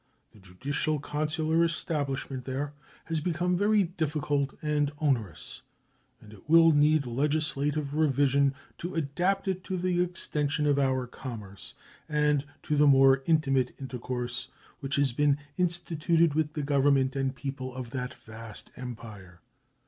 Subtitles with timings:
[0.31, 2.73] The judicial consular establishment there
[3.05, 5.61] has become very difficult and onerous,
[6.19, 11.75] and it will need legislative revision to adapt it to the extension of our commerce
[12.09, 14.47] and to the more intimate intercourse
[14.79, 19.39] which has been instituted with the Government and people of that vast Empire.